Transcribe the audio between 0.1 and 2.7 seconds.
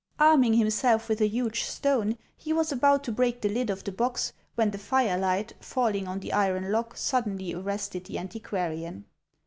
Arming himself with a huge stone, he